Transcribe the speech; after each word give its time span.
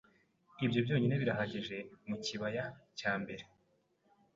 Ibyo 0.65 0.79
byonyine 0.85 1.15
birahagije 1.21 1.77
mu 2.07 2.15
kibaya 2.25 2.63
cya 2.99 3.11
mbere 3.21 3.43